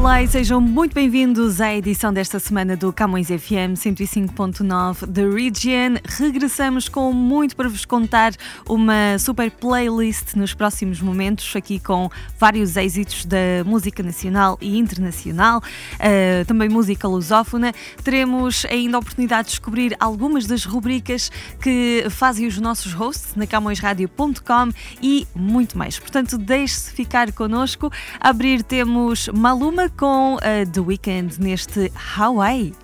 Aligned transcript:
Olá 0.00 0.22
e 0.22 0.28
sejam 0.28 0.62
muito 0.62 0.94
bem-vindos 0.94 1.60
à 1.60 1.74
edição 1.74 2.10
desta 2.10 2.38
semana 2.38 2.74
do 2.74 2.90
Camões 2.90 3.26
FM 3.26 3.76
105.9 3.76 5.06
The 5.12 5.28
Region. 5.28 5.98
Regressamos 6.18 6.88
com 6.88 7.12
muito 7.12 7.54
para 7.54 7.68
vos 7.68 7.84
contar, 7.84 8.32
uma 8.66 9.18
super 9.18 9.50
playlist 9.50 10.34
nos 10.36 10.54
próximos 10.54 11.02
momentos, 11.02 11.54
aqui 11.54 11.78
com 11.78 12.08
vários 12.38 12.78
êxitos 12.78 13.26
da 13.26 13.62
música 13.66 14.02
nacional 14.02 14.56
e 14.58 14.78
internacional, 14.78 15.58
uh, 15.58 16.46
também 16.46 16.70
música 16.70 17.06
lusófona. 17.06 17.70
Teremos 18.02 18.64
ainda 18.70 18.96
a 18.96 19.00
oportunidade 19.00 19.48
de 19.48 19.50
descobrir 19.50 19.94
algumas 20.00 20.46
das 20.46 20.64
rubricas 20.64 21.30
que 21.60 22.06
fazem 22.08 22.46
os 22.46 22.56
nossos 22.56 22.94
hosts 22.94 23.34
na 23.36 23.46
camõesradio.com 23.46 24.72
e 25.02 25.28
muito 25.34 25.76
mais. 25.76 25.98
Portanto, 25.98 26.38
deixe-se 26.38 26.90
ficar 26.90 27.30
connosco. 27.32 27.92
A 28.18 28.30
abrir 28.30 28.62
temos 28.62 29.28
Maluma 29.28 29.89
com 29.96 30.38
a 30.42 30.64
The 30.72 30.80
Weeknd 30.80 31.38
neste 31.38 31.90
Hawaii. 31.94 32.74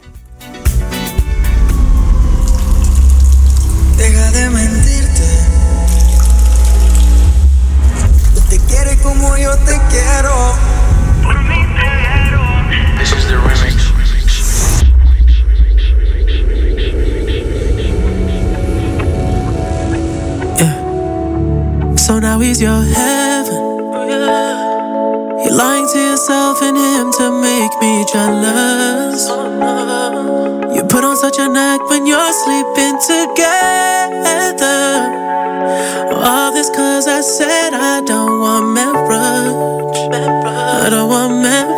Deja 3.96 4.30
de 4.30 4.50
mentirte. 4.50 5.46
Te 8.48 8.58
quiere 8.60 8.96
como 9.02 9.36
yo 9.36 9.56
te 9.64 9.80
quiero. 9.90 10.54
Por 11.22 11.42
mí 11.42 11.66
te 11.76 12.98
This 12.98 13.12
is 13.12 13.26
the 13.26 13.36
remix. 13.36 13.92
Yeah. 20.58 21.96
So 21.96 22.18
now 22.20 22.38
he's 22.38 22.60
your 22.60 22.82
heaven. 22.82 24.08
You're 24.08 24.65
lying 25.56 25.88
to 25.88 25.98
yourself 25.98 26.60
and 26.60 26.76
him 26.76 27.10
to 27.12 27.30
make 27.40 27.72
me 27.80 28.04
jealous. 28.12 29.26
You 30.76 30.82
put 30.84 31.02
on 31.02 31.16
such 31.16 31.38
an 31.38 31.56
act 31.56 31.84
when 31.88 32.06
you're 32.06 32.32
sleeping 32.44 32.96
together. 33.00 34.76
All 36.12 36.52
this 36.52 36.68
cause 36.70 37.08
I 37.08 37.22
said 37.22 37.72
I 37.72 38.02
don't 38.04 38.40
want 38.40 38.74
marriage. 38.74 39.96
I 40.12 40.90
don't 40.90 41.08
want 41.08 41.42
marriage. 41.42 41.75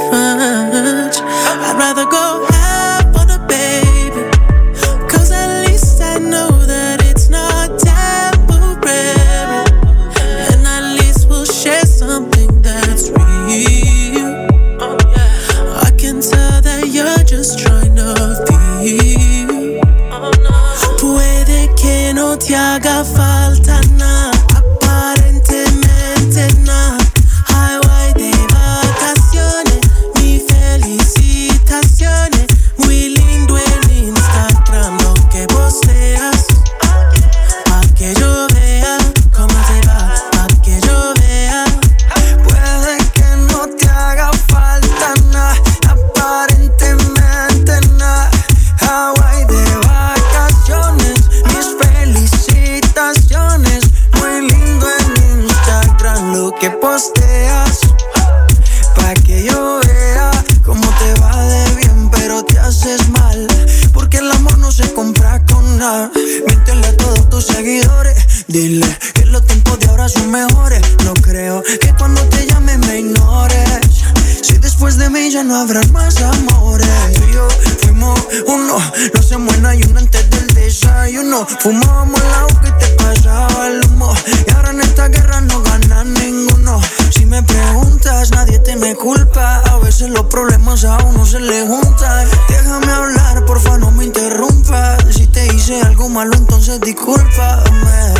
Ya 75.30 75.44
no 75.44 75.56
habrán 75.56 75.92
más 75.92 76.16
amores. 76.22 76.88
Tú 77.14 77.22
y 77.28 77.32
yo 77.34 77.48
fuimos 77.82 78.18
uno, 78.46 78.78
no 79.14 79.22
se 79.22 79.36
muera 79.36 79.74
y 79.74 79.82
uno 79.82 79.98
antes 79.98 80.30
del 80.30 80.46
desayuno. 80.54 81.46
Fumábamos 81.60 82.20
el 82.20 82.34
agua 82.34 82.60
que 82.62 82.70
te 82.72 82.88
pasaba 82.94 83.66
el 83.66 83.84
humo. 83.84 84.14
Y 84.46 84.50
ahora 84.52 84.70
en 84.70 84.80
esta 84.80 85.08
guerra 85.08 85.40
no 85.42 85.60
gana 85.62 86.04
ninguno. 86.04 86.80
Si 87.10 87.26
me 87.26 87.42
preguntas, 87.42 88.30
nadie 88.30 88.58
te 88.60 88.76
me 88.76 88.94
culpa. 88.94 89.58
A 89.70 89.78
veces 89.78 90.08
los 90.10 90.24
problemas 90.26 90.84
a 90.84 90.96
uno 91.04 91.26
se 91.26 91.40
le 91.40 91.66
juntan. 91.66 92.26
Déjame 92.48 92.90
hablar, 92.90 93.44
porfa, 93.44 93.76
no 93.76 93.90
me 93.90 94.06
interrumpas. 94.06 94.98
Si 95.10 95.26
te 95.26 95.46
hice 95.54 95.82
algo 95.82 96.08
malo, 96.08 96.34
entonces 96.36 96.80
discúlpame. 96.80 98.14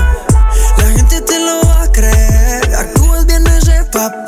La 0.76 0.84
gente 0.94 1.22
te 1.22 1.38
lo 1.38 1.62
va 1.68 1.82
a 1.84 1.92
creer. 1.92 2.74
Actúas 2.74 3.24
bien 3.24 3.46
ese 3.46 3.84
papel. 3.92 4.27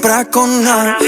Compra 0.00 0.24
con 0.24 0.64
nada. 0.64 0.98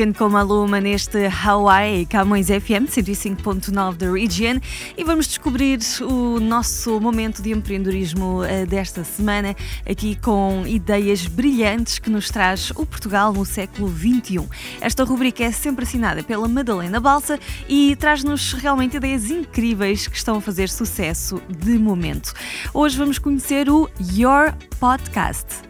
Weekend 0.00 0.16
com 0.16 0.30
Maluma 0.30 0.80
neste 0.80 1.26
Hawaii 1.26 2.06
Camões 2.06 2.46
FM 2.46 2.88
105.9 2.88 3.96
da 3.96 4.10
Region 4.10 4.58
e 4.96 5.04
vamos 5.04 5.26
descobrir 5.26 5.78
o 6.00 6.40
nosso 6.40 6.98
momento 6.98 7.42
de 7.42 7.50
empreendedorismo 7.50 8.42
eh, 8.42 8.64
desta 8.64 9.04
semana 9.04 9.54
aqui 9.86 10.16
com 10.16 10.64
ideias 10.66 11.26
brilhantes 11.26 11.98
que 11.98 12.08
nos 12.08 12.30
traz 12.30 12.70
o 12.70 12.86
Portugal 12.86 13.34
no 13.34 13.44
século 13.44 13.90
XXI. 13.94 14.48
Esta 14.80 15.04
rubrica 15.04 15.44
é 15.44 15.52
sempre 15.52 15.84
assinada 15.84 16.22
pela 16.22 16.48
Madalena 16.48 16.98
Balsa 16.98 17.38
e 17.68 17.94
traz-nos 17.96 18.54
realmente 18.54 18.96
ideias 18.96 19.30
incríveis 19.30 20.08
que 20.08 20.16
estão 20.16 20.36
a 20.36 20.40
fazer 20.40 20.70
sucesso 20.70 21.42
de 21.46 21.78
momento. 21.78 22.32
Hoje 22.72 22.96
vamos 22.96 23.18
conhecer 23.18 23.68
o 23.68 23.86
Your 24.14 24.54
Podcast. 24.78 25.69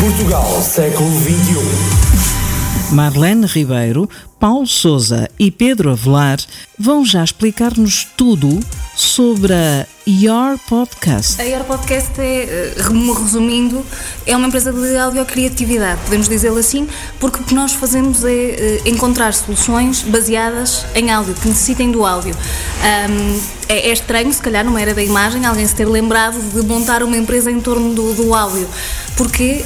Portugal, 0.00 0.62
século 0.62 1.10
XXI. 1.20 2.90
Marlene 2.90 3.44
Ribeiro, 3.44 4.08
Paulo 4.38 4.66
Souza 4.66 5.28
e 5.38 5.50
Pedro 5.50 5.90
Avelar 5.90 6.38
vão 6.78 7.04
já 7.04 7.22
explicar-nos 7.22 8.06
tudo 8.16 8.58
sobre 8.96 9.52
a 9.52 9.86
Your 10.08 10.58
Podcast. 10.66 11.38
A 11.40 11.44
Your 11.44 11.64
Podcast 11.64 12.18
é, 12.18 12.24
eh, 12.24 12.74
resumindo, 12.78 13.84
é 14.26 14.34
uma 14.34 14.48
empresa 14.48 14.72
de 14.72 14.96
audiocriatividade, 14.96 16.00
podemos 16.04 16.30
dizê-lo 16.30 16.56
assim, 16.56 16.88
porque 17.20 17.42
o 17.42 17.44
que 17.44 17.54
nós 17.54 17.74
fazemos 17.74 18.24
é 18.24 18.32
eh, 18.32 18.80
encontrar 18.86 19.34
soluções 19.34 20.02
baseadas 20.02 20.86
em 20.94 21.10
áudio, 21.10 21.34
que 21.34 21.46
necessitem 21.46 21.92
do 21.92 22.06
áudio. 22.06 22.34
Um, 22.34 23.40
é, 23.68 23.90
é, 23.90 23.92
estranho, 23.92 24.32
se 24.32 24.40
calhar, 24.40 24.64
numa 24.64 24.80
era 24.80 24.94
da 24.94 25.02
imagem, 25.02 25.44
alguém 25.44 25.66
se 25.66 25.74
ter 25.74 25.86
lembrado 25.86 26.40
de 26.54 26.62
montar 26.66 27.02
uma 27.02 27.18
empresa 27.18 27.50
em 27.50 27.60
torno 27.60 27.94
do, 27.94 28.14
do 28.14 28.34
áudio, 28.34 28.66
porque 29.16 29.62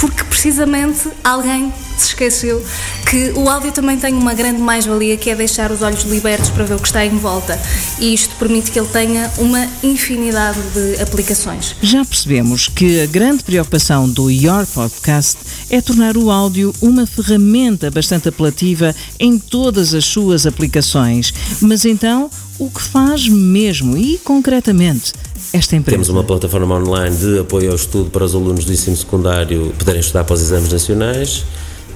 porque 0.00 0.24
precisamente 0.24 1.08
alguém 1.24 1.72
se 2.02 2.08
esqueceu 2.08 2.64
que 3.08 3.32
o 3.36 3.48
áudio 3.48 3.72
também 3.72 3.98
tem 3.98 4.14
uma 4.14 4.34
grande 4.34 4.60
mais-valia 4.60 5.16
que 5.16 5.30
é 5.30 5.34
deixar 5.34 5.70
os 5.70 5.82
olhos 5.82 6.02
libertos 6.02 6.50
para 6.50 6.64
ver 6.64 6.74
o 6.74 6.78
que 6.78 6.86
está 6.86 7.04
em 7.04 7.16
volta 7.16 7.58
e 7.98 8.12
isto 8.14 8.34
permite 8.36 8.70
que 8.70 8.78
ele 8.78 8.88
tenha 8.88 9.30
uma 9.38 9.66
infinidade 9.82 10.58
de 10.74 11.00
aplicações. 11.02 11.74
Já 11.82 12.04
percebemos 12.04 12.68
que 12.68 13.00
a 13.00 13.06
grande 13.06 13.42
preocupação 13.42 14.08
do 14.08 14.30
Your 14.30 14.66
Podcast 14.66 15.38
é 15.70 15.80
tornar 15.80 16.16
o 16.16 16.30
áudio 16.30 16.74
uma 16.80 17.06
ferramenta 17.06 17.90
bastante 17.90 18.28
apelativa 18.28 18.94
em 19.18 19.38
todas 19.38 19.94
as 19.94 20.04
suas 20.04 20.46
aplicações. 20.46 21.32
Mas 21.60 21.84
então, 21.84 22.30
o 22.58 22.68
que 22.70 22.82
faz 22.82 23.28
mesmo 23.28 23.96
e 23.96 24.18
concretamente 24.18 25.12
esta 25.52 25.76
empresa? 25.76 25.96
Temos 25.96 26.08
uma 26.08 26.24
plataforma 26.24 26.76
online 26.76 27.16
de 27.16 27.38
apoio 27.40 27.70
ao 27.70 27.76
estudo 27.76 28.10
para 28.10 28.24
os 28.24 28.34
alunos 28.34 28.64
do 28.64 28.72
ensino 28.72 28.96
secundário 28.96 29.72
poderem 29.78 30.00
estudar 30.00 30.24
para 30.24 30.34
os 30.34 30.42
exames 30.42 30.72
nacionais, 30.72 31.44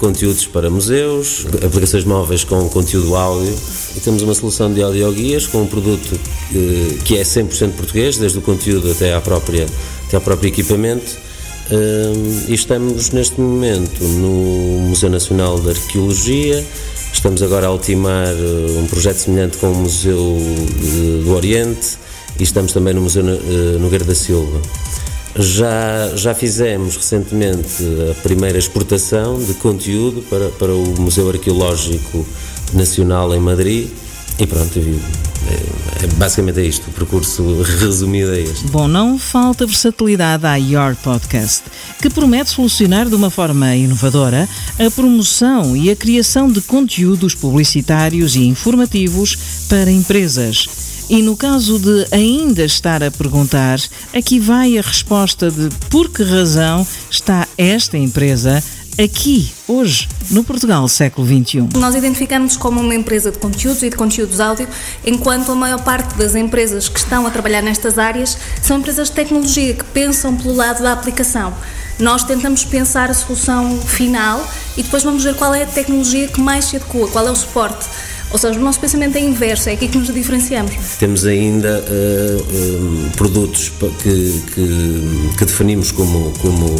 conteúdos 0.02 0.46
para 0.46 0.68
museus, 0.68 1.46
aplicações 1.64 2.04
móveis 2.04 2.42
com 2.42 2.68
conteúdo 2.68 3.14
áudio 3.14 3.54
e 3.96 4.00
temos 4.00 4.20
uma 4.22 4.34
solução 4.34 4.74
de 4.74 4.82
audioguias 4.82 5.46
com 5.46 5.62
um 5.62 5.66
produto 5.68 6.18
que 7.04 7.16
é 7.16 7.22
100% 7.22 7.70
português, 7.74 8.18
desde 8.18 8.36
o 8.36 8.42
conteúdo 8.42 8.90
até, 8.90 9.14
à 9.14 9.20
própria, 9.20 9.64
até 10.08 10.18
próprio 10.18 10.48
equipamento. 10.48 11.16
Um, 11.70 12.50
e 12.50 12.54
estamos 12.54 13.10
neste 13.10 13.40
momento 13.40 14.02
no 14.02 14.88
Museu 14.88 15.08
Nacional 15.08 15.60
de 15.60 15.70
Arqueologia. 15.70 16.66
Estamos 17.12 17.40
agora 17.40 17.68
a 17.68 17.72
ultimar 17.72 18.26
eh, 18.26 18.80
um 18.80 18.86
projeto 18.88 19.18
semelhante 19.18 19.58
com 19.58 19.70
o 19.70 19.74
Museu 19.74 20.36
do 21.24 21.32
Oriente 21.32 21.96
e 22.40 22.42
estamos 22.42 22.72
também 22.72 22.92
no 22.92 23.02
Museu 23.02 23.22
eh, 23.24 23.78
Nogueira 23.78 24.04
da 24.04 24.14
Silva. 24.16 24.60
Já, 25.38 26.14
já 26.14 26.34
fizemos 26.34 26.96
recentemente 26.96 27.82
a 28.10 28.14
primeira 28.22 28.58
exportação 28.58 29.38
de 29.38 29.54
conteúdo 29.54 30.22
para, 30.28 30.50
para 30.50 30.74
o 30.74 31.00
Museu 31.00 31.28
Arqueológico 31.30 32.26
Nacional 32.74 33.34
em 33.34 33.40
Madrid 33.40 33.88
e 34.38 34.46
pronto, 34.46 34.78
é, 34.78 36.04
é, 36.04 36.06
basicamente 36.14 36.60
é 36.60 36.64
isto, 36.64 36.88
o 36.88 36.92
percurso 36.92 37.62
resumido 37.80 38.32
é 38.32 38.40
este. 38.40 38.66
Bom, 38.68 38.88
não 38.88 39.18
falta 39.18 39.66
versatilidade 39.66 40.46
à 40.46 40.56
Your 40.56 40.96
Podcast, 40.96 41.62
que 42.00 42.08
promete 42.08 42.50
solucionar 42.50 43.08
de 43.08 43.14
uma 43.14 43.30
forma 43.30 43.74
inovadora 43.74 44.48
a 44.78 44.90
promoção 44.90 45.76
e 45.76 45.90
a 45.90 45.96
criação 45.96 46.50
de 46.50 46.60
conteúdos 46.60 47.34
publicitários 47.34 48.36
e 48.36 48.46
informativos 48.46 49.36
para 49.68 49.90
empresas 49.90 50.66
e 51.12 51.20
no 51.20 51.36
caso 51.36 51.78
de 51.78 52.06
ainda 52.10 52.64
estar 52.64 53.02
a 53.02 53.10
perguntar, 53.10 53.78
aqui 54.14 54.40
vai 54.40 54.78
a 54.78 54.80
resposta 54.80 55.50
de 55.50 55.68
por 55.90 56.08
que 56.08 56.22
razão 56.22 56.86
está 57.10 57.46
esta 57.58 57.98
empresa 57.98 58.64
aqui, 58.98 59.52
hoje, 59.68 60.08
no 60.30 60.42
Portugal 60.42 60.88
século 60.88 61.26
XXI. 61.26 61.68
Nós 61.76 61.94
identificamos 61.94 62.56
como 62.56 62.80
uma 62.80 62.94
empresa 62.94 63.30
de 63.30 63.36
conteúdos 63.36 63.82
e 63.82 63.90
de 63.90 63.96
conteúdos 63.96 64.40
áudio, 64.40 64.66
enquanto 65.04 65.52
a 65.52 65.54
maior 65.54 65.84
parte 65.84 66.16
das 66.16 66.34
empresas 66.34 66.88
que 66.88 66.98
estão 66.98 67.26
a 67.26 67.30
trabalhar 67.30 67.60
nestas 67.60 67.98
áreas 67.98 68.38
são 68.62 68.78
empresas 68.78 69.10
de 69.10 69.14
tecnologia 69.14 69.74
que 69.74 69.84
pensam 69.84 70.34
pelo 70.34 70.54
lado 70.54 70.82
da 70.82 70.94
aplicação. 70.94 71.52
Nós 71.98 72.24
tentamos 72.24 72.64
pensar 72.64 73.10
a 73.10 73.14
solução 73.14 73.78
final 73.80 74.42
e 74.78 74.82
depois 74.82 75.02
vamos 75.02 75.22
ver 75.22 75.34
qual 75.34 75.54
é 75.54 75.64
a 75.64 75.66
tecnologia 75.66 76.26
que 76.26 76.40
mais 76.40 76.64
se 76.64 76.76
adequa, 76.76 77.06
qual 77.08 77.28
é 77.28 77.30
o 77.30 77.36
suporte. 77.36 77.86
Ou 78.32 78.38
seja, 78.38 78.58
o 78.58 78.62
nosso 78.62 78.80
pensamento 78.80 79.16
é 79.16 79.20
inverso, 79.20 79.68
é 79.68 79.72
aqui 79.72 79.88
que 79.88 79.98
nos 79.98 80.12
diferenciamos. 80.12 80.72
Temos 80.98 81.26
ainda 81.26 81.80
uh, 81.80 81.90
eh, 81.90 82.76
um, 82.80 83.10
produtos 83.10 83.70
que, 84.02 84.42
que, 84.54 85.34
que, 85.36 85.44
definimos 85.44 85.92
como, 85.92 86.32
como 86.40 86.74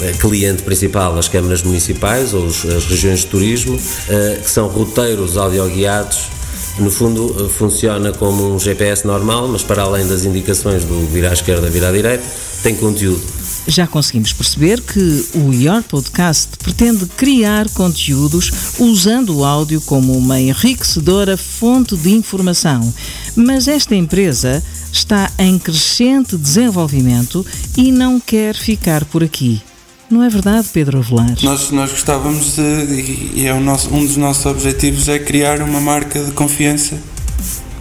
eh, 0.00 0.12
cliente 0.18 0.62
principal 0.62 1.18
as 1.18 1.28
câmaras 1.28 1.62
municipais 1.62 2.32
ou 2.32 2.46
as 2.46 2.86
regiões 2.86 3.20
de 3.20 3.26
turismo, 3.26 3.76
uh, 3.76 4.42
que 4.42 4.50
são 4.50 4.66
roteiros 4.66 5.36
audioguiados 5.36 6.30
no 6.78 6.90
fundo 6.90 7.48
funciona 7.50 8.10
como 8.12 8.52
um 8.52 8.58
GPS 8.58 9.06
normal, 9.06 9.46
mas 9.46 9.62
para 9.62 9.82
além 9.82 10.06
das 10.08 10.24
indicações 10.24 10.84
do 10.84 11.06
virar 11.06 11.30
à 11.30 11.32
esquerda, 11.32 11.70
virar 11.70 11.90
à 11.90 11.92
direita, 11.92 12.24
tem 12.64 12.74
conteúdo 12.74 13.22
já 13.66 13.86
conseguimos 13.86 14.32
perceber 14.32 14.80
que 14.80 15.26
o 15.34 15.52
Your 15.52 15.82
Podcast 15.82 16.56
pretende 16.58 17.06
criar 17.06 17.68
conteúdos 17.70 18.52
usando 18.78 19.38
o 19.38 19.44
áudio 19.44 19.80
como 19.80 20.16
uma 20.16 20.40
enriquecedora 20.40 21.36
fonte 21.36 21.96
de 21.96 22.10
informação. 22.10 22.92
Mas 23.34 23.68
esta 23.68 23.94
empresa 23.94 24.62
está 24.92 25.30
em 25.38 25.58
crescente 25.58 26.36
desenvolvimento 26.36 27.44
e 27.76 27.90
não 27.90 28.20
quer 28.20 28.54
ficar 28.54 29.04
por 29.04 29.22
aqui. 29.22 29.62
Não 30.10 30.22
é 30.22 30.28
verdade, 30.28 30.68
Pedro 30.72 30.98
Avelar? 30.98 31.36
Nós, 31.42 31.70
nós 31.70 31.90
gostávamos 31.90 32.56
de, 32.56 33.32
e 33.34 33.46
é 33.46 33.58
nosso, 33.58 33.92
um 33.92 34.04
dos 34.04 34.16
nossos 34.16 34.44
objetivos 34.46 35.08
é 35.08 35.18
criar 35.18 35.62
uma 35.62 35.80
marca 35.80 36.22
de 36.22 36.30
confiança 36.32 36.98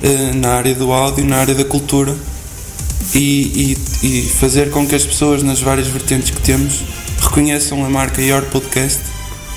eh, 0.02 0.34
na 0.34 0.54
área 0.54 0.74
do 0.74 0.92
áudio, 0.92 1.26
na 1.26 1.38
área 1.38 1.54
da 1.54 1.66
cultura 1.66 2.16
e, 3.14 3.76
e, 4.02 4.08
e 4.08 4.22
fazer 4.24 4.70
com 4.70 4.88
que 4.88 4.96
as 4.96 5.06
pessoas 5.06 5.44
nas 5.44 5.62
várias 5.62 5.88
vertentes 5.88 6.32
que 6.32 6.42
temos 6.42 6.84
reconheçam 7.20 7.84
a 7.86 7.90
marca 7.90 8.22
Your 8.22 8.44
Podcast 8.44 9.13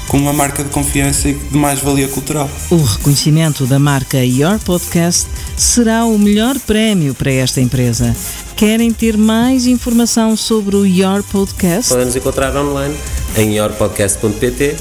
como 0.09 0.25
uma 0.25 0.33
marca 0.33 0.63
de 0.63 0.71
confiança 0.71 1.29
e 1.29 1.35
de 1.35 1.57
mais-valia 1.57 2.09
cultural. 2.09 2.49
O 2.71 2.77
reconhecimento 2.77 3.67
da 3.67 3.79
marca 3.79 4.25
Your 4.25 4.59
Podcast 4.59 5.27
será 5.57 6.05
o 6.05 6.19
melhor 6.19 6.59
prémio 6.61 7.15
para 7.15 7.31
esta 7.33 7.61
empresa. 7.61 8.15
Querem 8.57 8.93
ter 8.93 9.17
mais 9.19 9.67
informação 9.67 10.37
sobre 10.37 10.77
o 10.77 10.87
Your 10.87 11.23
Podcast? 11.23 11.93
Podemos 11.93 12.17
encontrar 12.17 12.57
online 12.57 12.95
em 13.37 13.57
yourpodcast.pt. 13.57 14.77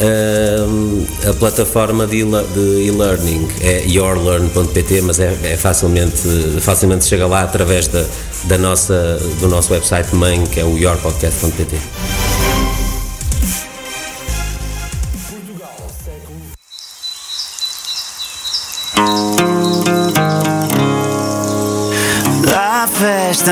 Uh, 0.00 1.28
a 1.28 1.34
plataforma 1.34 2.06
de 2.06 2.16
e-learning 2.16 3.48
é 3.60 3.84
yourlearn.pt, 3.86 5.02
mas 5.02 5.20
é, 5.20 5.36
é, 5.42 5.56
facilmente, 5.56 6.22
facilmente 6.60 7.04
chega 7.04 7.26
lá 7.26 7.42
através 7.42 7.86
da, 7.88 8.04
da 8.44 8.56
nossa, 8.56 9.18
do 9.40 9.48
nosso 9.48 9.72
website 9.72 10.14
mãe, 10.14 10.44
que 10.44 10.60
é 10.60 10.64
o 10.64 10.78
yourpodcast.pt. 10.78 12.27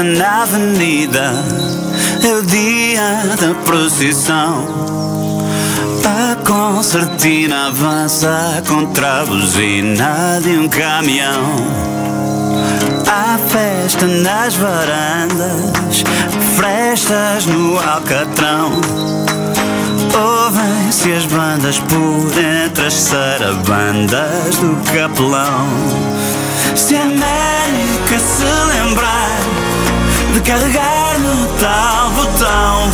na 0.03 0.43
avenida 0.43 1.33
é 2.23 2.35
o 2.35 2.43
dia 2.43 3.37
da 3.41 3.55
procissão. 3.65 4.67
A 6.05 6.37
concertina 6.45 7.69
avança 7.69 8.63
contra 8.69 9.23
a 9.23 9.25
buzina 9.25 10.41
de 10.43 10.51
um 10.51 10.69
caminhão. 10.69 11.57
Há 13.07 13.39
festa 13.49 14.07
nas 14.07 14.55
varandas, 14.55 16.05
frestas 16.57 17.47
no 17.47 17.79
alcatrão. 17.79 18.73
Ouvem-se 20.15 21.13
as 21.13 21.25
bandas 21.27 21.79
por 21.79 22.39
entre 22.39 22.87
as 22.87 22.95
sarabandas 22.95 24.57
do 24.57 24.77
capelão. 24.93 25.69
Se 26.75 26.97
a 26.97 27.03
América 27.03 28.19
se 28.19 28.45
lembrar 28.45 29.36
de 30.37 30.43
carregar 30.43 31.19
no 31.19 31.47
tal 31.59 32.11
botão 32.11 32.91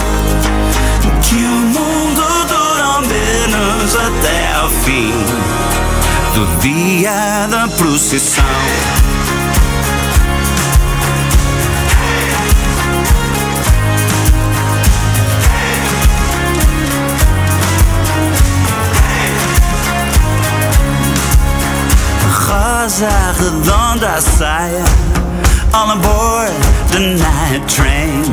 que 1.23 1.35
o 1.35 1.49
mundo 1.49 2.23
dura 2.47 3.01
menos 3.01 3.97
até 3.97 4.55
ao 4.55 4.71
fim 4.71 5.13
do 6.35 6.61
dia 6.61 7.49
da 7.51 7.67
procissão. 7.77 8.45
rosa 22.29 23.09
redonda 23.41 24.11
a 24.11 24.21
saia 24.21 24.85
all 25.75 25.91
aboard 25.91 26.53
the 26.93 27.01
night 27.19 27.67
train. 27.69 28.25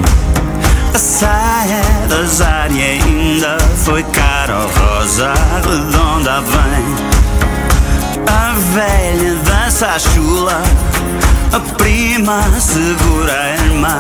A 0.94 0.98
saia 0.98 1.82
da 2.08 2.26
Zara 2.26 2.72
e 2.74 2.82
ainda 2.82 3.58
foi 3.86 4.04
cara 4.04 4.68
rosa 4.78 5.34
redonda 5.66 6.42
vem. 6.42 6.86
A 8.28 8.54
velha 8.74 9.36
dança 9.46 9.88
a 9.88 10.00
chula, 10.00 10.62
a 11.54 11.60
prima 11.78 12.42
segura 12.60 13.34
a 13.34 13.50
irmã. 13.66 14.00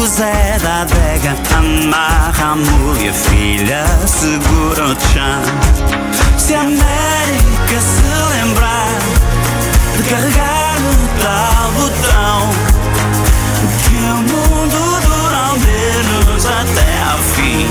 O 0.00 0.06
Zé 0.06 0.58
da 0.62 0.82
adega 0.82 1.34
amarra 1.56 2.52
a 2.52 2.56
mula 2.56 3.10
a 3.10 3.12
filha 3.12 3.84
segura 4.06 4.84
o 4.84 4.96
chão. 5.12 5.42
Se 6.36 6.54
a 6.54 6.60
América 6.62 7.80
se 7.80 8.36
lembrar 8.36 9.17
de 9.98 10.08
carregar 10.08 10.76
no 10.80 11.08
tal 11.20 11.72
botão, 11.72 12.50
que 13.82 13.96
o 13.96 14.16
mundo 14.16 15.00
dura 15.00 15.36
ao 15.36 15.58
menos 15.58 16.46
até 16.46 17.02
ao 17.10 17.18
fim 17.18 17.66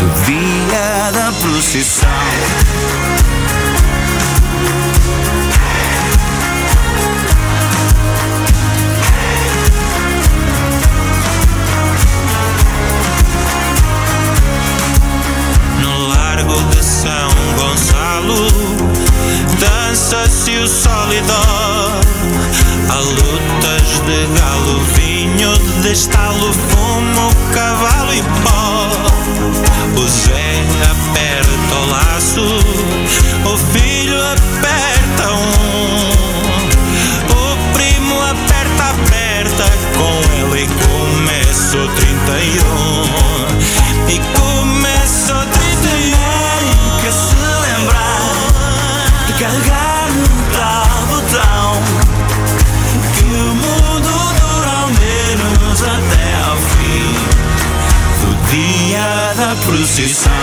do 0.00 0.06
dia 0.26 1.10
da 1.12 1.32
procissão. 1.40 2.08
No 15.80 16.08
largo 16.08 16.62
de 16.70 16.84
São 16.84 17.30
Gonçalo 17.56 18.48
Dança-se 20.10 20.52
o 20.52 20.66
solidor 20.66 22.00
Há 22.88 22.98
lutas 22.98 24.00
de 24.06 24.40
galo, 24.40 24.80
vinho 24.94 25.52
de 25.82 25.92
estalo 25.92 26.50
Fumo, 26.50 27.30
cavalo 27.52 28.14
e 28.14 28.22
pó. 28.42 28.88
O 30.00 30.08
Zé 30.08 30.64
aperta 30.90 31.74
o 31.74 31.90
laço 31.90 32.40
O 33.44 33.58
filho 33.58 34.16
aperta 34.32 35.30
um 35.30 36.37
da 59.98 60.04
procissão. 60.04 60.37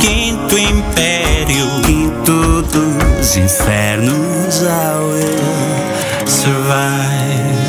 Quinto 0.00 0.58
Império 0.58 1.66
quinto 1.86 2.62
dos 2.62 3.36
infernos, 3.36 4.62
I 4.62 4.98
will 5.00 6.28
survive. 6.28 7.59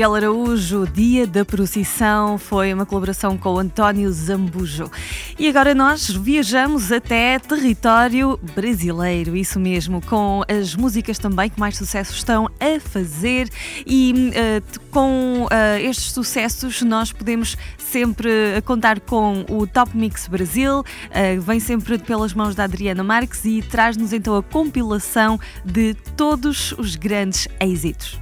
Miguel 0.00 0.14
Araújo, 0.14 0.86
Dia 0.86 1.26
da 1.26 1.44
Procissão, 1.44 2.38
foi 2.38 2.72
uma 2.72 2.86
colaboração 2.86 3.36
com 3.36 3.58
António 3.58 4.10
Zambujo. 4.10 4.90
E 5.38 5.46
agora 5.46 5.74
nós 5.74 6.08
viajamos 6.08 6.90
até 6.90 7.38
território 7.38 8.40
brasileiro, 8.54 9.36
isso 9.36 9.60
mesmo, 9.60 10.00
com 10.00 10.42
as 10.48 10.74
músicas 10.74 11.18
também 11.18 11.50
que 11.50 11.60
mais 11.60 11.76
sucesso 11.76 12.14
estão 12.14 12.48
a 12.58 12.80
fazer 12.80 13.50
e 13.86 14.32
eh, 14.34 14.62
com 14.90 15.46
eh, 15.50 15.82
estes 15.82 16.12
sucessos 16.12 16.80
nós 16.80 17.12
podemos 17.12 17.58
sempre 17.76 18.30
contar 18.64 19.00
com 19.00 19.44
o 19.50 19.66
Top 19.66 19.94
Mix 19.94 20.28
Brasil, 20.28 20.82
eh, 21.10 21.36
vem 21.36 21.60
sempre 21.60 21.98
pelas 21.98 22.32
mãos 22.32 22.54
da 22.54 22.64
Adriana 22.64 23.04
Marques 23.04 23.44
e 23.44 23.60
traz-nos 23.60 24.14
então 24.14 24.34
a 24.34 24.42
compilação 24.42 25.38
de 25.62 25.92
todos 26.16 26.72
os 26.78 26.96
grandes 26.96 27.46
êxitos. 27.60 28.18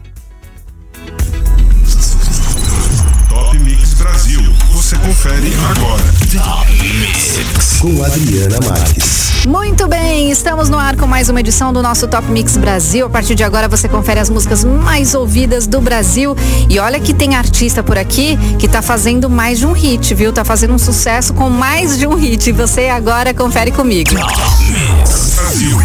Top 3.99 4.02
Mix 4.02 4.02
Brasil. 4.02 4.55
Você 4.73 4.97
confere 4.97 5.52
agora. 5.71 6.02
Top 6.33 6.73
Mix. 6.73 7.78
Com 7.81 8.05
Adriana 8.05 8.59
Marques. 8.69 9.45
Muito 9.47 9.88
bem, 9.88 10.31
estamos 10.31 10.69
no 10.69 10.78
ar 10.78 10.97
com 10.97 11.07
mais 11.07 11.28
uma 11.28 11.40
edição 11.40 11.73
do 11.73 11.83
nosso 11.83 12.07
Top 12.07 12.31
Mix 12.31 12.57
Brasil. 12.57 13.07
A 13.07 13.11
partir 13.11 13.35
de 13.35 13.43
agora 13.43 13.67
você 13.69 13.88
confere 13.88 14.21
as 14.21 14.31
músicas 14.31 14.64
mais 14.64 15.14
ouvidas 15.14 15.67
do 15.67 15.81
Brasil. 15.81 16.37
E 16.69 16.78
olha 16.78 17.00
que 17.00 17.12
tem 17.12 17.35
artista 17.35 17.83
por 17.83 17.99
aqui 17.99 18.38
que 18.59 18.69
tá 18.69 18.83
fazendo 18.83 19.28
mais 19.28 19.59
de 19.59 19.67
um 19.67 19.73
hit, 19.73 20.14
viu? 20.14 20.33
Tá 20.33 20.45
fazendo 20.45 20.75
um 20.75 20.78
sucesso 20.78 21.35
com 21.35 21.50
mais 21.50 21.99
de 21.99 22.07
um 22.07 22.14
hit. 22.14 22.52
Você 22.52 22.88
agora 22.88 23.35
confere 23.35 23.73
comigo. 23.73 24.11
Brasil. 24.14 25.78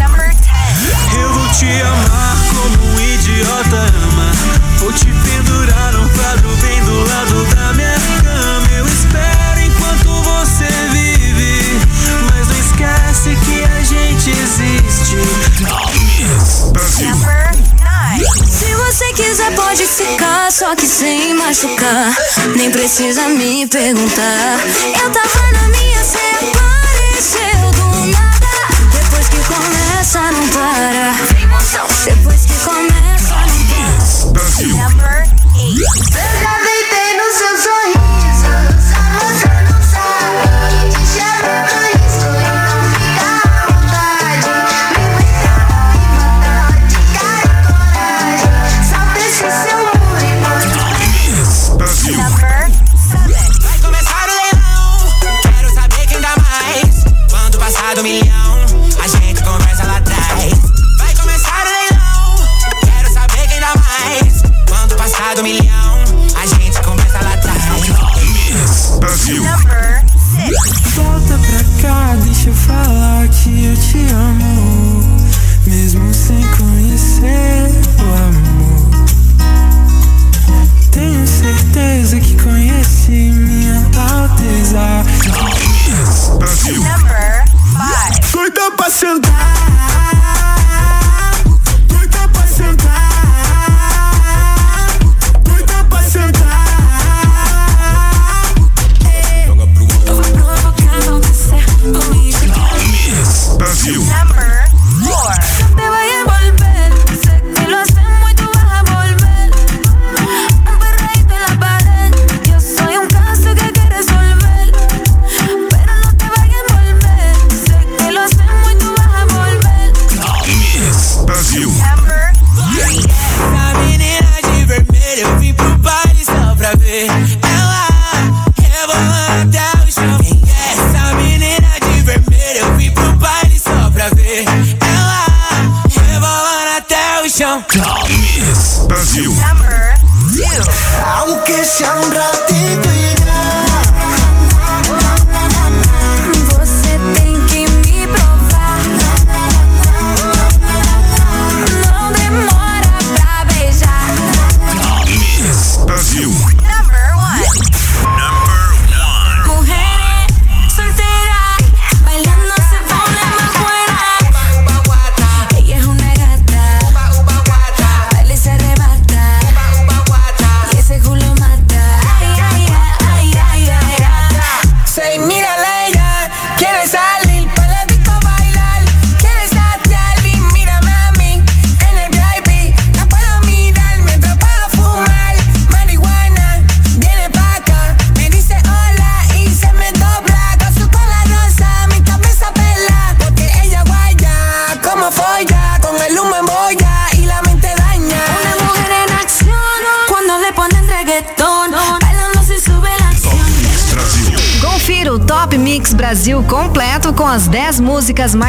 Eu 1.16 1.32
vou 1.32 1.48
te 1.48 1.66
amar 1.82 2.36
como 2.50 2.73
ficar, 20.74 20.74
só 20.74 20.76
que 20.76 20.86
sem 20.86 21.34
machucar. 21.34 22.16
Nem 22.56 22.70
precisa 22.70 23.28
me 23.28 23.66
perguntar. 23.66 24.58
Eu 25.02 25.10
tava 25.10 25.52
na 25.52 25.68
minha, 25.68 26.04
cê 26.04 26.53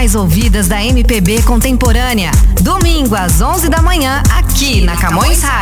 mais 0.06 0.14
ouvidas 0.14 0.68
da 0.68 0.84
MPB 0.84 1.42
contemporânea. 1.42 2.30
Domingo 2.62 3.16
às 3.16 3.42
11 3.42 3.70
da 3.70 3.82
manhã, 3.82 4.22
aqui 4.38 4.82
na 4.82 4.96
Camões 4.96 5.42
Rádio. 5.42 5.55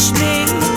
touch 0.00 0.12
me. 0.18 0.69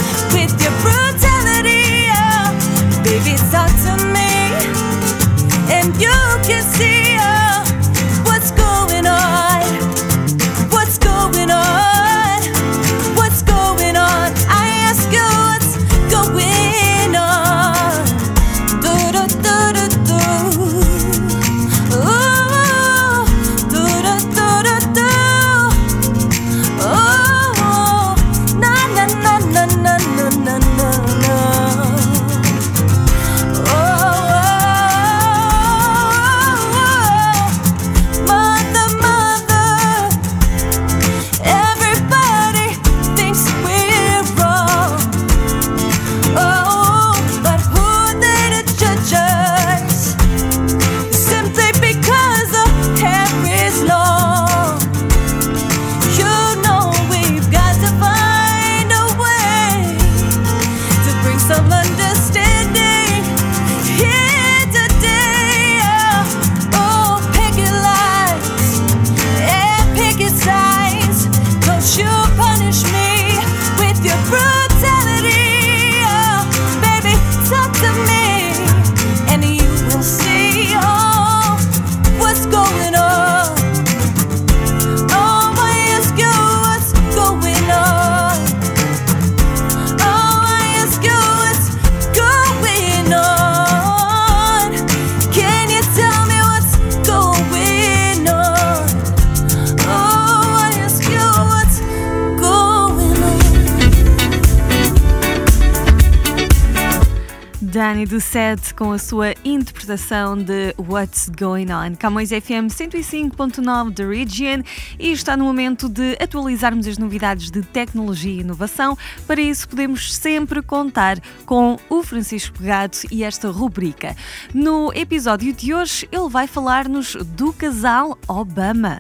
Gianni 107.74 108.06
do 108.06 108.22
Set 108.22 108.72
com 108.76 108.92
a 108.92 109.00
sua 109.00 109.34
interpretação 109.44 110.38
de 110.38 110.76
What's 110.78 111.28
Going 111.28 111.72
On. 111.72 111.96
Camões 111.98 112.30
FM 112.30 112.70
105.9 112.70 113.90
da 113.90 114.06
Region 114.06 114.62
e 115.00 115.12
está 115.12 115.36
no 115.36 115.46
momento 115.46 115.90
de 115.90 116.16
atualizarmos 116.22 116.86
as 116.86 117.00
novidades 117.00 117.50
de 117.50 117.64
tecnologia 117.64 118.32
e 118.32 118.42
inovação. 118.42 118.96
Para 119.26 119.42
isso, 119.42 119.68
podemos 119.68 120.14
sempre 120.14 120.62
contar 120.62 121.20
com 121.48 121.80
o 121.90 122.04
Francisco 122.04 122.60
Pegado 122.60 122.96
e 123.10 123.24
esta 123.24 123.50
rubrica. 123.50 124.16
No 124.54 124.94
episódio 124.94 125.52
de 125.52 125.74
hoje, 125.74 126.08
ele 126.12 126.30
vai 126.30 126.46
falar-nos 126.46 127.16
do 127.16 127.52
casal 127.54 128.20
Obama. 128.28 129.00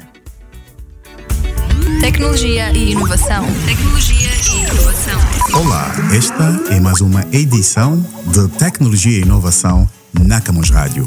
Tecnologia 1.99 2.71
e 2.71 2.91
inovação. 2.91 3.45
Tecnologia 3.65 4.29
e 4.29 4.63
inovação. 4.63 5.19
Olá, 5.53 5.91
esta 6.15 6.73
é 6.73 6.79
mais 6.79 7.01
uma 7.01 7.25
edição 7.31 8.03
de 8.27 8.47
Tecnologia 8.57 9.19
e 9.19 9.21
Inovação 9.21 9.89
na 10.13 10.39
Camus 10.39 10.69
Rádio. 10.69 11.05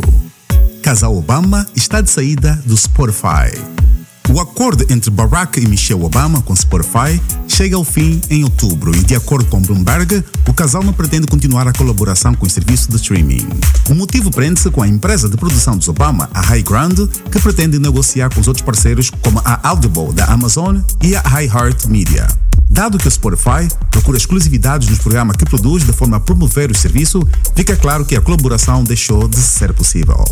Casal 0.82 1.16
Obama 1.16 1.66
está 1.74 2.02
de 2.02 2.10
saída 2.10 2.60
do 2.66 2.76
Spotify. 2.76 3.56
O 4.28 4.40
acordo 4.40 4.84
entre 4.90 5.10
Barack 5.10 5.60
e 5.60 5.66
Michelle 5.66 6.02
Obama 6.02 6.42
com 6.42 6.54
Spotify 6.54 7.20
chega 7.46 7.76
ao 7.76 7.84
fim 7.84 8.20
em 8.28 8.42
outubro 8.42 8.94
e, 8.94 9.02
de 9.02 9.14
acordo 9.14 9.48
com 9.48 9.60
Bloomberg, 9.60 10.22
o 10.48 10.52
casal 10.52 10.82
não 10.82 10.92
pretende 10.92 11.26
continuar 11.26 11.66
a 11.68 11.72
colaboração 11.72 12.34
com 12.34 12.44
o 12.44 12.50
serviço 12.50 12.90
de 12.90 12.96
streaming. 12.96 13.48
O 13.88 13.94
motivo 13.94 14.30
prende-se 14.30 14.68
com 14.70 14.82
a 14.82 14.88
empresa 14.88 15.28
de 15.28 15.36
produção 15.36 15.76
dos 15.76 15.88
Obama, 15.88 16.28
a 16.34 16.40
High 16.40 16.62
Ground, 16.62 16.98
que 17.30 17.40
pretende 17.40 17.78
negociar 17.78 18.28
com 18.34 18.40
os 18.40 18.48
outros 18.48 18.64
parceiros 18.64 19.10
como 19.10 19.40
a 19.44 19.60
Audible 19.68 20.12
da 20.12 20.26
Amazon 20.26 20.78
e 21.02 21.14
a 21.14 21.22
iHeart 21.42 21.86
Media. 21.86 22.26
Dado 22.68 22.98
que 22.98 23.06
o 23.06 23.10
Spotify 23.10 23.68
procura 23.92 24.18
exclusividades 24.18 24.88
nos 24.88 24.98
programas 24.98 25.36
que 25.36 25.44
produz 25.44 25.84
de 25.84 25.92
forma 25.92 26.16
a 26.16 26.20
promover 26.20 26.70
o 26.70 26.74
serviço, 26.74 27.26
fica 27.54 27.76
claro 27.76 28.04
que 28.04 28.16
a 28.16 28.20
colaboração 28.20 28.82
deixou 28.82 29.28
de 29.28 29.36
ser 29.36 29.72
possível. 29.72 30.24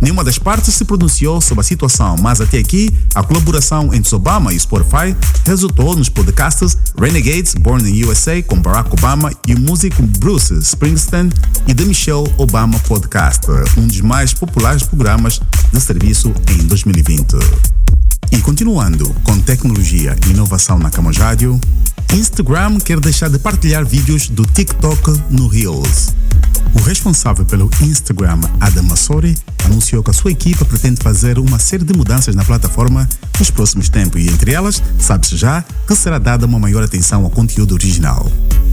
Nenhuma 0.00 0.22
das 0.22 0.38
partes 0.38 0.74
se 0.74 0.84
pronunciou 0.84 1.40
sobre 1.40 1.60
a 1.62 1.64
situação, 1.64 2.16
mas 2.20 2.40
até 2.40 2.58
aqui 2.58 2.92
a 3.14 3.22
colaboração 3.22 3.94
entre 3.94 4.14
Obama 4.14 4.52
e 4.52 4.60
Spotify 4.60 5.16
resultou 5.44 5.96
nos 5.96 6.08
podcasts 6.08 6.76
Renegades 6.98 7.54
Born 7.54 7.88
in 7.88 8.04
USA 8.04 8.42
com 8.42 8.60
Barack 8.60 8.92
Obama 8.92 9.32
e 9.46 9.54
o 9.54 9.60
músico 9.60 10.02
Bruce 10.18 10.54
Springsteen 10.58 11.30
e 11.66 11.74
The 11.74 11.84
Michelle 11.84 12.32
Obama 12.36 12.78
Podcast, 12.80 13.46
um 13.78 13.86
dos 13.86 14.00
mais 14.00 14.34
populares 14.34 14.82
programas 14.82 15.40
de 15.72 15.80
serviço 15.80 16.32
em 16.50 16.66
2020. 16.66 17.36
E 18.32 18.38
continuando 18.38 19.14
com 19.22 19.38
tecnologia 19.40 20.16
e 20.26 20.30
inovação 20.30 20.78
na 20.78 20.90
Rádio, 21.16 21.60
Instagram 22.12 22.78
quer 22.78 23.00
deixar 23.00 23.28
de 23.28 23.38
partilhar 23.38 23.84
vídeos 23.84 24.28
do 24.28 24.44
TikTok 24.44 25.20
no 25.30 25.48
Reels. 25.48 26.14
O 26.74 26.80
responsável 26.82 27.44
pelo 27.44 27.70
Instagram, 27.80 28.40
Adam 28.60 28.84
Massori, 28.84 29.36
anunciou 29.64 30.02
que 30.02 30.10
a 30.10 30.14
sua 30.14 30.30
equipa 30.30 30.64
pretende 30.64 31.00
fazer 31.02 31.38
uma 31.38 31.58
série 31.58 31.84
de 31.84 31.94
mudanças 31.94 32.34
na 32.34 32.44
plataforma 32.44 33.08
nos 33.38 33.50
próximos 33.50 33.88
tempos 33.88 34.20
e, 34.20 34.28
entre 34.28 34.52
elas, 34.52 34.82
sabe-se 34.98 35.36
já 35.36 35.64
que 35.86 35.94
será 35.94 36.18
dada 36.18 36.46
uma 36.46 36.58
maior 36.58 36.82
atenção 36.82 37.24
ao 37.24 37.30
conteúdo 37.30 37.74
original. 37.74 38.30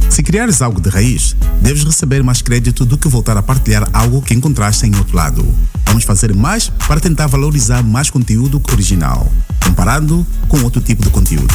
Se 0.10 0.22
criares 0.22 0.62
algo 0.62 0.80
de 0.80 0.90
raiz, 0.90 1.36
deves 1.62 1.84
receber 1.84 2.24
mais 2.24 2.42
crédito 2.42 2.86
do 2.86 2.98
que 2.98 3.08
voltar 3.08 3.36
a 3.38 3.42
partilhar 3.42 3.88
algo 3.94 4.22
que 4.22 4.34
encontraste 4.34 4.86
em 4.86 4.96
outro 4.96 5.16
lado. 5.16 5.46
Vamos 5.86 6.04
fazer 6.04 6.34
mais 6.36 6.70
para 6.88 7.00
tentar 7.00 7.28
valorizar 7.28 7.84
mais 7.84 8.10
conteúdo 8.10 8.62
original, 8.72 9.32
comparando 9.64 10.26
com 10.48 10.62
outro 10.62 10.82
tipo 10.82 11.02
de 11.04 11.10
conteúdo, 11.10 11.54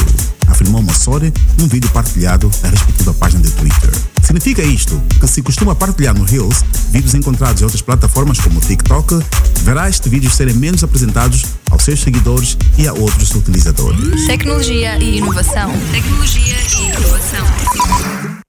afirmou 0.59 0.81
Massori 0.81 1.33
num 1.57 1.67
vídeo 1.67 1.89
partilhado 1.91 2.51
na 2.61 2.69
respectiva 2.69 3.13
página 3.13 3.41
de 3.41 3.51
Twitter. 3.51 3.89
Significa 4.21 4.61
isto 4.61 5.01
que 5.19 5.27
se 5.27 5.41
costuma 5.41 5.73
partilhar 5.73 6.13
no 6.13 6.25
Reels 6.25 6.63
vídeos 6.91 7.13
encontrados 7.15 7.61
em 7.61 7.63
outras 7.63 7.81
plataformas 7.81 8.39
como 8.39 8.59
TikTok, 8.59 9.19
verá 9.63 9.89
estes 9.89 10.11
vídeos 10.11 10.33
serem 10.33 10.55
menos 10.55 10.83
apresentados 10.83 11.45
aos 11.71 11.83
seus 11.83 12.01
seguidores 12.01 12.57
e 12.77 12.87
a 12.87 12.93
outros 12.93 13.33
utilizadores. 13.33 14.27
Tecnologia 14.27 14.97
e 14.97 15.19
inovação. 15.19 15.71
Tecnologia 15.91 16.57
e 16.77 16.89
inovação. 16.89 18.48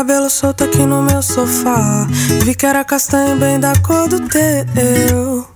Cabelo 0.00 0.30
solto 0.30 0.64
aqui 0.64 0.78
no 0.78 1.02
meu 1.02 1.20
sofá. 1.20 2.06
Vi 2.42 2.54
que 2.54 2.64
era 2.64 2.82
castanho 2.82 3.36
bem 3.36 3.60
da 3.60 3.74
cor 3.80 4.08
do 4.08 4.18
teu. 4.20 5.46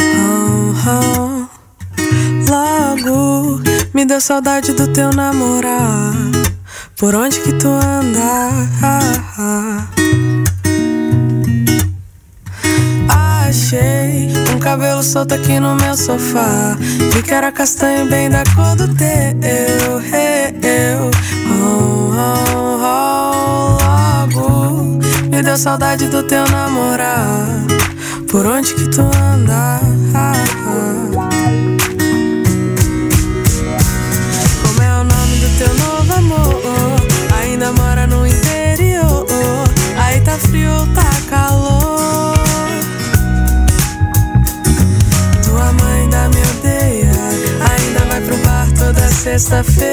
Oh, 0.00 0.74
oh. 0.90 1.46
Logo 2.50 3.60
me 3.94 4.04
deu 4.04 4.20
saudade 4.20 4.72
do 4.72 4.88
teu 4.88 5.10
namorar. 5.10 6.14
Por 6.96 7.14
onde 7.14 7.38
que 7.38 7.52
tu 7.52 7.68
anda? 7.68 8.50
Achei 13.08 14.32
um 14.52 14.58
cabelo 14.58 15.04
solto 15.04 15.34
aqui 15.34 15.60
no 15.60 15.76
meu 15.76 15.96
sofá. 15.96 16.76
Vi 17.14 17.22
que 17.22 17.32
era 17.32 17.52
castanho 17.52 18.04
bem 18.06 18.28
da 18.28 18.42
cor 18.56 18.74
do 18.74 18.88
teu. 18.96 19.08
Eu, 20.60 21.10
oh, 21.50 22.10
oh, 22.12 22.80
oh, 22.82 23.27
deu 25.48 25.56
saudade 25.56 26.08
do 26.08 26.22
teu 26.24 26.46
namorar. 26.48 27.48
Por 28.30 28.44
onde 28.44 28.74
que 28.74 28.86
tu 28.90 29.00
anda? 29.00 29.80
Como 34.60 34.82
é 34.82 34.92
o 34.92 35.04
nome 35.04 35.36
do 35.38 35.48
teu 35.56 35.74
novo 35.74 36.12
amor? 36.12 36.62
Ainda 37.40 37.72
mora 37.72 38.06
no 38.06 38.26
interior. 38.26 39.26
Aí 39.96 40.20
tá 40.20 40.32
frio 40.32 40.70
ou 40.70 40.86
tá 40.88 41.10
calor? 41.30 42.36
Tua 45.46 45.72
mãe 45.72 46.02
ainda 46.02 46.28
me 46.28 46.42
odeia. 46.58 47.12
Ainda 47.70 48.00
vai 48.04 48.20
pro 48.20 48.36
bar 48.44 48.68
toda 48.78 49.08
sexta-feira. 49.08 49.87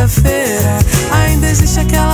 Toda 0.00 0.08
sexta-feira. 0.08 0.78
Ainda 1.12 1.48
existe 1.50 1.80
aquela 1.80 2.09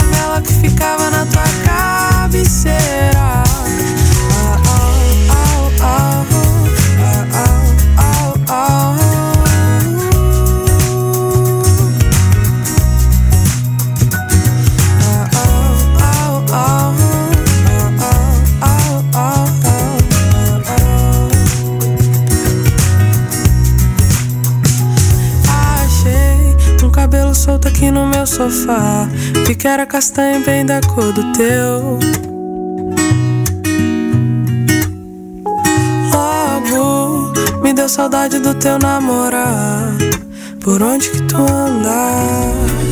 que 29.56 29.66
era 29.66 29.86
castanho 29.86 30.44
bem 30.44 30.64
da 30.64 30.80
cor 30.80 31.12
do 31.12 31.32
teu. 31.32 31.98
Logo 36.12 37.32
me 37.62 37.72
deu 37.72 37.88
saudade 37.88 38.38
do 38.38 38.54
teu 38.54 38.78
namorar. 38.78 39.96
Por 40.60 40.82
onde 40.82 41.10
que 41.10 41.22
tu 41.22 41.36
anda? 41.36 42.85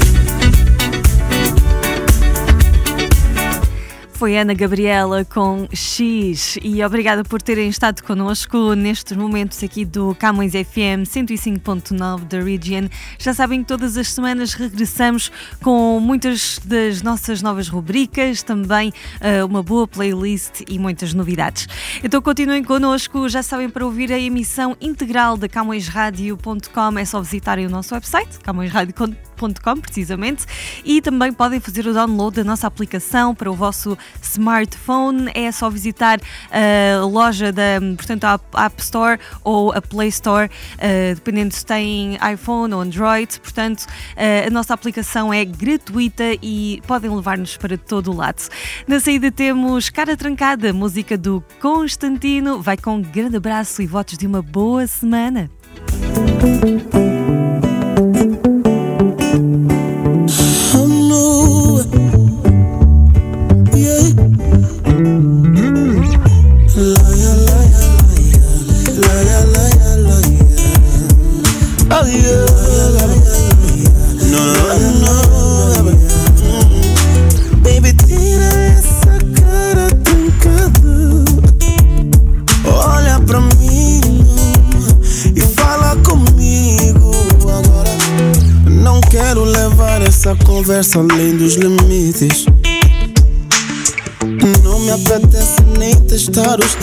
Foi 4.24 4.38
Ana 4.38 4.54
Gabriela 4.54 5.22
com 5.22 5.68
X 5.70 6.58
e 6.62 6.82
obrigada 6.82 7.22
por 7.22 7.42
terem 7.42 7.68
estado 7.68 8.02
connosco 8.02 8.72
nestes 8.72 9.14
momentos 9.14 9.62
aqui 9.62 9.84
do 9.84 10.14
Camões 10.14 10.52
FM 10.52 11.04
105.9 11.04 12.24
da 12.24 12.40
Region. 12.40 12.88
Já 13.18 13.34
sabem 13.34 13.60
que 13.60 13.68
todas 13.68 13.98
as 13.98 14.08
semanas 14.08 14.54
regressamos 14.54 15.30
com 15.62 16.00
muitas 16.00 16.58
das 16.64 17.02
nossas 17.02 17.42
novas 17.42 17.68
rubricas, 17.68 18.42
também 18.42 18.94
uh, 19.20 19.44
uma 19.44 19.62
boa 19.62 19.87
playlist 19.87 20.62
e 20.70 20.78
muitas 20.78 21.12
novidades. 21.12 21.68
Então 22.02 22.22
continuem 22.22 22.64
connosco, 22.64 23.28
já 23.28 23.42
sabem 23.42 23.68
para 23.68 23.84
ouvir 23.84 24.10
a 24.10 24.18
emissão 24.18 24.74
integral 24.80 25.37
da 25.37 25.50
CamõesRádio.com 25.50 26.98
é 26.98 27.04
só 27.04 27.20
visitarem 27.20 27.66
o 27.66 27.70
nosso 27.70 27.92
website, 27.92 28.38
camõesradio.com 28.42 29.34
precisamente, 29.80 30.46
e 30.85 31.00
também 31.00 31.33
podem 31.33 31.61
fazer 31.61 31.87
o 31.87 31.92
download 31.92 32.37
da 32.37 32.44
nossa 32.44 32.66
aplicação 32.66 33.35
para 33.35 33.50
o 33.50 33.54
vosso 33.54 33.96
smartphone. 34.22 35.30
É 35.35 35.50
só 35.52 35.68
visitar 35.68 36.20
a 36.50 37.04
loja 37.04 37.52
da, 37.52 37.80
portanto, 37.96 38.24
a 38.24 38.40
App 38.64 38.80
Store 38.80 39.18
ou 39.42 39.72
a 39.72 39.80
Play 39.80 40.09
Store, 40.09 40.48
uh, 40.48 41.14
dependendo 41.14 41.54
se 41.54 41.64
têm 41.64 42.18
iPhone 42.33 42.74
ou 42.74 42.80
Android. 42.80 43.40
Portanto, 43.40 43.83
uh, 43.83 44.46
a 44.46 44.50
nossa 44.50 44.74
aplicação 44.74 45.33
é 45.33 45.44
gratuita 45.44 46.24
e 46.42 46.83
podem 46.87 47.11
levar-nos 47.14 47.57
para 47.57 47.76
todo 47.76 48.11
o 48.11 48.16
lado. 48.16 48.42
Na 48.87 49.00
saída 49.00 49.30
temos 49.30 49.90
Cara 49.90 50.16
Trancada, 50.16 50.72
música 50.72 51.16
do 51.16 51.42
Constantino. 51.61 52.61
Vai 52.61 52.76
com 52.76 52.96
um 52.96 53.02
grande 53.02 53.37
abraço 53.37 53.83
e 53.83 53.87
votos 53.87 54.18
de 54.18 54.26
uma 54.26 54.42
boa 54.42 54.87
semana. 54.87 55.50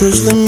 Testar 0.02 0.36
os 0.36 0.40